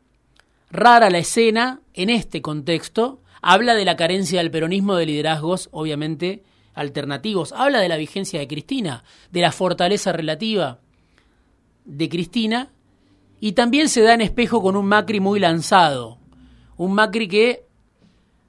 rara 0.69 1.09
la 1.09 1.19
escena 1.19 1.79
en 1.93 2.09
este 2.09 2.41
contexto. 2.41 3.21
Habla 3.41 3.75
de 3.75 3.85
la 3.85 3.95
carencia 3.95 4.39
del 4.39 4.51
peronismo 4.51 4.95
de 4.95 5.05
liderazgos, 5.05 5.69
obviamente, 5.71 6.43
alternativos. 6.73 7.53
Habla 7.53 7.79
de 7.79 7.87
la 7.87 7.97
vigencia 7.97 8.39
de 8.39 8.47
Cristina, 8.47 9.05
de 9.31 9.41
la 9.41 9.53
fortaleza 9.53 10.11
relativa 10.11 10.79
de 11.85 12.09
Cristina. 12.09 12.71
Y 13.39 13.53
también 13.53 13.87
se 13.87 14.01
da 14.01 14.13
en 14.13 14.21
espejo 14.21 14.61
con 14.61 14.75
un 14.75 14.85
Macri 14.85 15.21
muy 15.21 15.39
lanzado. 15.39 16.22
Un 16.83 16.95
Macri 16.95 17.29
que 17.29 17.63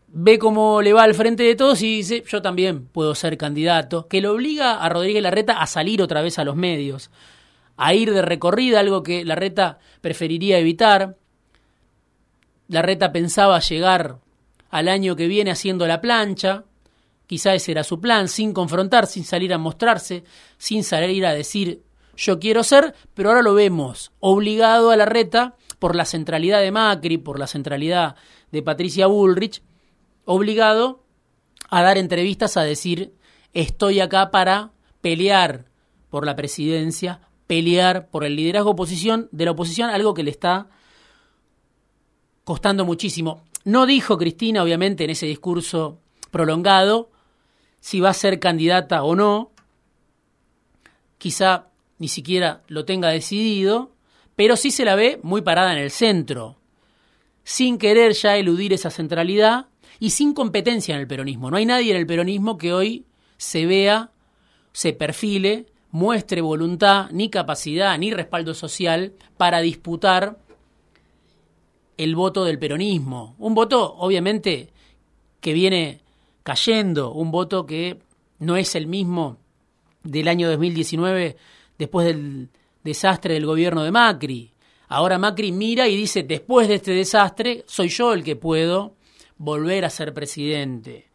ve 0.09 0.41
cómo 0.41 0.83
le 0.83 0.93
va 0.93 1.05
al 1.05 1.15
frente 1.15 1.45
de 1.45 1.55
todos 1.55 1.81
y 1.83 1.99
dice, 1.99 2.25
yo 2.27 2.43
también 2.43 2.85
puedo 2.89 3.15
ser 3.15 3.39
candidato, 3.39 4.09
que 4.09 4.21
lo 4.21 4.33
obliga 4.33 4.83
a 4.83 4.89
Rodríguez 4.89 5.23
Larreta 5.23 5.63
a 5.63 5.69
salir 5.69 6.03
otra 6.03 6.21
vez 6.21 6.41
a 6.41 6.45
los 6.45 6.57
medios, 6.57 7.13
a 7.77 7.95
ir 7.95 8.13
de 8.13 8.23
recorrida, 8.23 8.81
algo 8.81 9.05
que 9.05 9.25
Larreta 9.25 9.79
preferiría 10.01 10.59
evitar. 10.59 11.17
Larreta 12.67 13.13
pensaba 13.13 13.61
llegar 13.61 14.19
al 14.69 14.89
año 14.89 15.15
que 15.15 15.29
viene 15.29 15.53
haciendo 15.53 15.87
la 15.87 16.01
plancha, 16.01 16.65
quizá 17.29 17.55
ese 17.55 17.71
era 17.71 17.85
su 17.85 18.01
plan, 18.01 18.27
sin 18.27 18.53
confrontar, 18.53 19.07
sin 19.07 19.23
salir 19.23 19.55
a 19.55 19.59
mostrarse, 19.59 20.25
sin 20.59 20.83
salir 20.83 21.25
a 21.25 21.35
decir 21.35 21.83
yo 22.17 22.41
quiero 22.41 22.65
ser, 22.65 22.95
pero 23.15 23.29
ahora 23.29 23.43
lo 23.43 23.55
vemos 23.55 24.11
obligado 24.19 24.91
a 24.91 24.97
la 24.97 25.07
reta 25.07 25.55
por 25.85 25.97
la 25.97 26.07
centralidad 26.07 26.63
de 26.63 26.71
Macri, 26.71 27.19
por 27.19 27.39
la 27.39 27.47
centralidad 27.47 28.17
de 28.51 28.63
Patricia 28.63 29.07
Bullrich, 29.07 29.61
obligado 30.25 31.05
a 31.69 31.83
dar 31.83 31.99
entrevistas 31.99 32.57
a 32.57 32.63
decir 32.63 33.13
estoy 33.53 34.01
acá 34.01 34.31
para 34.31 34.73
pelear 35.03 35.67
por 36.09 36.25
la 36.25 36.37
presidencia, 36.37 37.21
pelear 37.47 38.09
por 38.09 38.25
el 38.25 38.35
liderazgo 38.35 38.71
oposición 38.71 39.29
de 39.31 39.45
la 39.45 39.51
oposición, 39.51 39.91
algo 39.91 40.15
que 40.15 40.23
le 40.23 40.31
está 40.31 40.69
costando 42.45 42.87
muchísimo. 42.87 43.43
No 43.65 43.85
dijo 43.85 44.17
Cristina, 44.17 44.63
obviamente, 44.63 45.05
en 45.05 45.11
ese 45.11 45.27
discurso 45.27 45.99
prolongado, 46.31 47.11
si 47.81 48.01
va 48.01 48.09
a 48.09 48.15
ser 48.15 48.41
candidata 48.41 49.03
o 49.03 49.15
no. 49.15 49.53
Quizá 51.19 51.67
ni 51.99 52.09
siquiera 52.09 52.63
lo 52.69 52.87
tenga 52.87 53.11
decidido, 53.11 53.94
pero 54.37 54.57
sí 54.57 54.71
se 54.71 54.85
la 54.85 54.95
ve 54.95 55.21
muy 55.23 55.43
parada 55.43 55.73
en 55.73 55.79
el 55.79 55.91
centro, 55.91 56.57
sin 57.45 57.79
querer 57.79 58.13
ya 58.13 58.37
eludir 58.37 58.73
esa 58.73 58.91
centralidad 58.91 59.67
y 60.01 60.11
sin 60.11 60.35
competencia 60.35 60.95
en 60.95 61.01
el 61.01 61.07
peronismo. 61.07 61.51
No 61.51 61.57
hay 61.57 61.67
nadie 61.67 61.93
en 61.93 61.99
el 61.99 62.07
peronismo 62.07 62.59
que 62.59 62.73
hoy 62.73 63.05
se 63.37 63.67
vea, 63.67 64.11
se 64.73 64.93
perfile, 64.93 65.67
muestre 65.91 66.41
voluntad, 66.41 67.09
ni 67.13 67.31
capacidad, 67.31 67.97
ni 67.99 68.13
respaldo 68.13 68.55
social 68.55 69.13
para 69.37 69.61
disputar 69.61 70.39
el 71.97 72.17
voto 72.17 72.45
del 72.45 72.59
peronismo. 72.59 73.37
Un 73.39 73.55
voto, 73.55 73.95
obviamente, 73.95 74.71
que 75.41 75.53
viene 75.53 76.01
cayendo, 76.43 77.13
un 77.13 77.31
voto 77.31 77.67
que 77.67 78.01
no 78.39 78.57
es 78.57 78.75
el 78.75 78.87
mismo 78.87 79.39
del 80.03 80.29
año 80.29 80.49
2019 80.49 81.37
después 81.79 82.07
del 82.07 82.49
desastre 82.85 83.35
del 83.35 83.47
gobierno 83.47 83.83
de 83.83 83.91
Macri. 83.91 84.53
Ahora 84.89 85.19
Macri 85.19 85.51
mira 85.51 85.89
y 85.89 85.97
dice, 85.97 86.23
después 86.23 86.69
de 86.69 86.77
este 86.77 86.93
desastre, 86.93 87.65
soy 87.67 87.89
yo 87.89 88.13
el 88.13 88.23
que 88.23 88.37
puedo 88.37 88.95
volver 89.37 89.85
a 89.85 89.91
ser 89.91 90.15
presidente. 90.15 91.11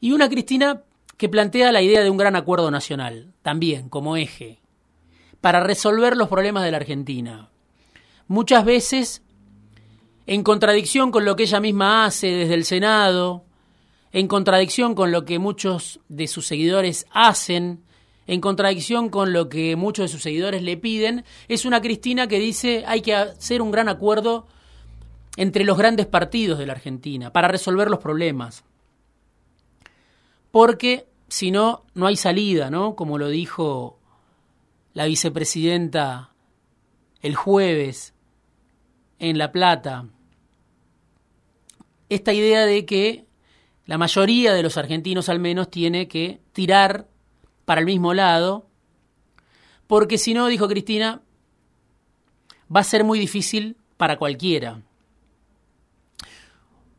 Y 0.00 0.12
una 0.12 0.28
Cristina 0.28 0.82
que 1.16 1.28
plantea 1.28 1.72
la 1.72 1.80
idea 1.80 2.02
de 2.02 2.10
un 2.10 2.16
gran 2.16 2.36
acuerdo 2.36 2.70
nacional, 2.70 3.32
también 3.42 3.88
como 3.88 4.16
eje, 4.16 4.60
para 5.40 5.60
resolver 5.60 6.16
los 6.16 6.28
problemas 6.28 6.64
de 6.64 6.72
la 6.72 6.78
Argentina. 6.78 7.50
Muchas 8.26 8.64
veces 8.64 9.22
en 10.26 10.42
contradicción 10.42 11.10
con 11.10 11.24
lo 11.24 11.36
que 11.36 11.44
ella 11.44 11.60
misma 11.60 12.04
hace 12.04 12.28
desde 12.28 12.54
el 12.54 12.64
Senado, 12.64 13.44
en 14.12 14.28
contradicción 14.28 14.94
con 14.94 15.10
lo 15.10 15.24
que 15.24 15.38
muchos 15.38 16.00
de 16.08 16.26
sus 16.28 16.46
seguidores 16.46 17.06
hacen, 17.10 17.81
en 18.26 18.40
contradicción 18.40 19.08
con 19.08 19.32
lo 19.32 19.48
que 19.48 19.76
muchos 19.76 20.04
de 20.04 20.08
sus 20.08 20.22
seguidores 20.22 20.62
le 20.62 20.76
piden, 20.76 21.24
es 21.48 21.64
una 21.64 21.80
Cristina 21.80 22.28
que 22.28 22.38
dice 22.38 22.84
hay 22.86 23.00
que 23.00 23.14
hacer 23.14 23.62
un 23.62 23.70
gran 23.70 23.88
acuerdo 23.88 24.46
entre 25.36 25.64
los 25.64 25.78
grandes 25.78 26.06
partidos 26.06 26.58
de 26.58 26.66
la 26.66 26.74
Argentina 26.74 27.32
para 27.32 27.48
resolver 27.48 27.90
los 27.90 28.00
problemas. 28.00 28.64
Porque 30.50 31.06
si 31.28 31.50
no, 31.50 31.84
no 31.94 32.06
hay 32.06 32.16
salida, 32.16 32.70
¿no? 32.70 32.94
Como 32.94 33.18
lo 33.18 33.28
dijo 33.28 33.98
la 34.92 35.06
vicepresidenta 35.06 36.30
el 37.22 37.34
jueves 37.34 38.14
en 39.18 39.38
La 39.38 39.52
Plata. 39.52 40.06
Esta 42.08 42.32
idea 42.34 42.66
de 42.66 42.84
que 42.84 43.24
la 43.86 43.96
mayoría 43.96 44.52
de 44.52 44.62
los 44.62 44.76
argentinos 44.76 45.28
al 45.28 45.38
menos 45.38 45.70
tiene 45.70 46.08
que 46.08 46.40
tirar 46.52 47.08
para 47.64 47.80
el 47.80 47.86
mismo 47.86 48.14
lado, 48.14 48.66
porque 49.86 50.18
si 50.18 50.34
no, 50.34 50.46
dijo 50.46 50.68
Cristina, 50.68 51.22
va 52.74 52.80
a 52.80 52.84
ser 52.84 53.04
muy 53.04 53.18
difícil 53.18 53.76
para 53.96 54.16
cualquiera. 54.16 54.82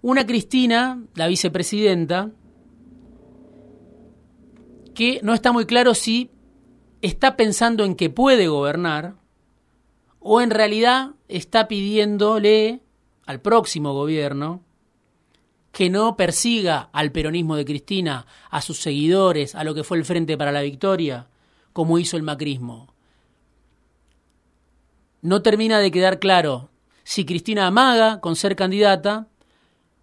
Una 0.01 0.25
Cristina, 0.25 1.01
la 1.15 1.27
vicepresidenta, 1.27 2.31
que 4.93 5.19
no 5.23 5.33
está 5.33 5.51
muy 5.51 5.65
claro 5.65 5.93
si 5.93 6.29
está 7.01 7.35
pensando 7.35 7.83
en 7.83 7.95
que 7.95 8.09
puede 8.09 8.47
gobernar 8.47 9.15
o 10.19 10.41
en 10.41 10.51
realidad 10.51 11.11
está 11.27 11.67
pidiéndole 11.67 12.81
al 13.25 13.41
próximo 13.41 13.93
gobierno 13.93 14.61
que 15.73 15.89
no 15.89 16.15
persiga 16.15 16.89
al 16.93 17.11
peronismo 17.11 17.55
de 17.55 17.65
Cristina, 17.65 18.27
a 18.51 18.61
sus 18.61 18.79
seguidores, 18.79 19.55
a 19.55 19.63
lo 19.63 19.73
que 19.73 19.83
fue 19.83 19.97
el 19.97 20.05
Frente 20.05 20.37
para 20.37 20.51
la 20.51 20.61
Victoria, 20.61 21.27
como 21.73 21.97
hizo 21.97 22.15
el 22.15 22.21
macrismo. 22.21 22.93
No 25.23 25.41
termina 25.41 25.79
de 25.79 25.89
quedar 25.89 26.19
claro 26.19 26.69
si 27.03 27.25
Cristina 27.25 27.65
amaga 27.65 28.21
con 28.21 28.35
ser 28.35 28.55
candidata 28.55 29.27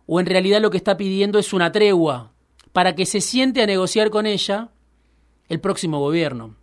o 0.06 0.18
en 0.18 0.26
realidad 0.26 0.60
lo 0.60 0.70
que 0.70 0.76
está 0.76 0.96
pidiendo 0.96 1.38
es 1.38 1.52
una 1.52 1.70
tregua 1.70 2.32
para 2.72 2.96
que 2.96 3.06
se 3.06 3.20
siente 3.20 3.62
a 3.62 3.66
negociar 3.66 4.10
con 4.10 4.26
ella 4.26 4.70
el 5.48 5.60
próximo 5.60 6.00
gobierno. 6.00 6.56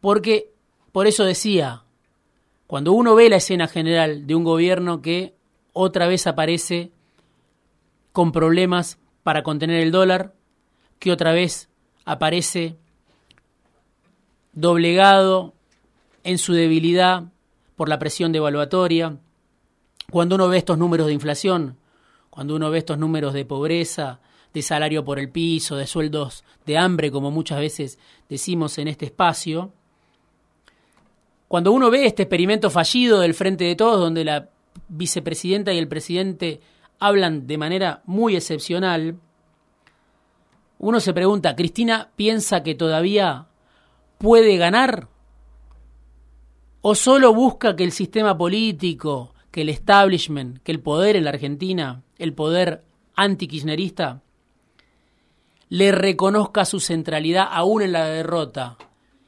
Porque, 0.00 0.50
por 0.90 1.06
eso 1.06 1.22
decía, 1.22 1.84
cuando 2.66 2.92
uno 2.92 3.14
ve 3.14 3.28
la 3.28 3.36
escena 3.36 3.68
general 3.68 4.26
de 4.26 4.34
un 4.34 4.42
gobierno 4.42 5.02
que 5.02 5.36
otra 5.72 6.08
vez 6.08 6.26
aparece 6.26 6.90
con 8.12 8.32
problemas 8.32 8.98
para 9.22 9.42
contener 9.42 9.82
el 9.82 9.90
dólar, 9.92 10.34
que 10.98 11.12
otra 11.12 11.32
vez 11.32 11.68
aparece 12.04 12.76
doblegado 14.52 15.54
en 16.24 16.38
su 16.38 16.52
debilidad 16.52 17.24
por 17.76 17.88
la 17.88 17.98
presión 17.98 18.32
devaluatoria. 18.32 19.18
Cuando 20.10 20.34
uno 20.36 20.48
ve 20.48 20.58
estos 20.58 20.78
números 20.78 21.06
de 21.06 21.14
inflación, 21.14 21.76
cuando 22.30 22.54
uno 22.54 22.70
ve 22.70 22.78
estos 22.78 22.98
números 22.98 23.32
de 23.32 23.44
pobreza, 23.44 24.20
de 24.52 24.62
salario 24.62 25.04
por 25.04 25.18
el 25.18 25.30
piso, 25.30 25.76
de 25.76 25.86
sueldos 25.86 26.44
de 26.66 26.76
hambre, 26.76 27.10
como 27.10 27.30
muchas 27.30 27.58
veces 27.58 27.98
decimos 28.28 28.78
en 28.78 28.88
este 28.88 29.06
espacio, 29.06 29.72
cuando 31.48 31.72
uno 31.72 31.90
ve 31.90 32.06
este 32.06 32.22
experimento 32.22 32.70
fallido 32.70 33.20
del 33.20 33.34
Frente 33.34 33.64
de 33.64 33.76
Todos, 33.76 34.00
donde 34.00 34.24
la 34.24 34.48
vicepresidenta 34.88 35.72
y 35.72 35.78
el 35.78 35.88
presidente 35.88 36.60
hablan 37.02 37.46
de 37.48 37.58
manera 37.58 38.02
muy 38.06 38.36
excepcional, 38.36 39.18
uno 40.78 41.00
se 41.00 41.12
pregunta, 41.12 41.56
¿Cristina 41.56 42.10
piensa 42.16 42.62
que 42.62 42.74
todavía 42.74 43.46
puede 44.18 44.56
ganar? 44.56 45.08
¿O 46.80 46.94
solo 46.94 47.34
busca 47.34 47.76
que 47.76 47.84
el 47.84 47.92
sistema 47.92 48.36
político, 48.36 49.34
que 49.50 49.62
el 49.62 49.68
establishment, 49.68 50.62
que 50.62 50.72
el 50.72 50.80
poder 50.80 51.16
en 51.16 51.24
la 51.24 51.30
Argentina, 51.30 52.02
el 52.18 52.34
poder 52.34 52.84
anti-kirchnerista, 53.14 54.22
le 55.68 55.92
reconozca 55.92 56.64
su 56.64 56.80
centralidad 56.80 57.48
aún 57.50 57.82
en 57.82 57.92
la 57.92 58.06
derrota? 58.06 58.76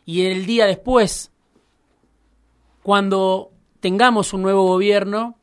Y 0.05 0.27
el 0.27 0.47
día 0.47 0.67
después, 0.67 1.33
cuando 2.83 3.53
tengamos 3.81 4.33
un 4.33 4.43
nuevo 4.43 4.67
gobierno, 4.67 5.39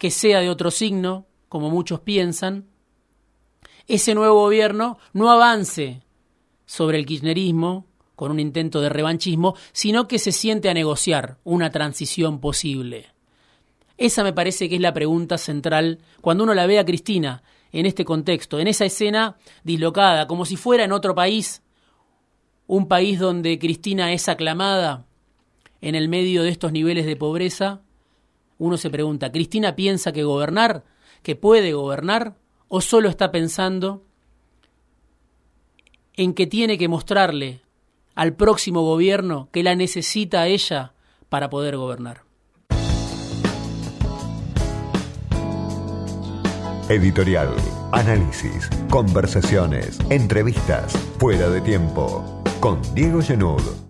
que 0.00 0.10
sea 0.10 0.40
de 0.40 0.48
otro 0.48 0.70
signo, 0.70 1.26
como 1.50 1.68
muchos 1.68 2.00
piensan, 2.00 2.70
ese 3.86 4.14
nuevo 4.14 4.40
gobierno 4.40 4.96
no 5.12 5.30
avance 5.30 6.00
sobre 6.64 6.98
el 6.98 7.04
kirchnerismo 7.04 7.86
con 8.16 8.30
un 8.30 8.40
intento 8.40 8.80
de 8.80 8.88
revanchismo, 8.88 9.56
sino 9.72 10.08
que 10.08 10.18
se 10.18 10.32
siente 10.32 10.70
a 10.70 10.74
negociar 10.74 11.36
una 11.44 11.70
transición 11.70 12.40
posible. 12.40 13.08
Esa 13.98 14.24
me 14.24 14.32
parece 14.32 14.70
que 14.70 14.76
es 14.76 14.80
la 14.80 14.94
pregunta 14.94 15.36
central 15.36 15.98
cuando 16.22 16.44
uno 16.44 16.54
la 16.54 16.66
ve 16.66 16.78
a 16.78 16.86
Cristina 16.86 17.42
en 17.70 17.84
este 17.84 18.06
contexto, 18.06 18.58
en 18.58 18.68
esa 18.68 18.86
escena 18.86 19.36
dislocada, 19.64 20.26
como 20.26 20.46
si 20.46 20.56
fuera 20.56 20.84
en 20.84 20.92
otro 20.92 21.14
país, 21.14 21.62
un 22.66 22.88
país 22.88 23.18
donde 23.18 23.58
Cristina 23.58 24.14
es 24.14 24.30
aclamada 24.30 25.04
en 25.82 25.94
el 25.94 26.08
medio 26.08 26.42
de 26.42 26.48
estos 26.48 26.72
niveles 26.72 27.04
de 27.04 27.16
pobreza, 27.16 27.82
uno 28.60 28.76
se 28.76 28.90
pregunta, 28.90 29.32
¿Cristina 29.32 29.74
piensa 29.74 30.12
que 30.12 30.22
gobernar, 30.22 30.84
que 31.22 31.34
puede 31.34 31.72
gobernar, 31.72 32.36
o 32.68 32.82
solo 32.82 33.08
está 33.08 33.32
pensando 33.32 34.04
en 36.14 36.34
que 36.34 36.46
tiene 36.46 36.76
que 36.76 36.86
mostrarle 36.86 37.62
al 38.14 38.34
próximo 38.34 38.82
gobierno 38.82 39.48
que 39.50 39.62
la 39.62 39.74
necesita 39.74 40.42
a 40.42 40.46
ella 40.46 40.92
para 41.30 41.48
poder 41.48 41.78
gobernar? 41.78 42.22
Editorial, 46.90 47.54
análisis, 47.92 48.68
conversaciones, 48.90 49.98
entrevistas, 50.10 50.92
fuera 51.18 51.48
de 51.48 51.62
tiempo, 51.62 52.42
con 52.60 52.82
Diego 52.94 53.22
Genud. 53.22 53.80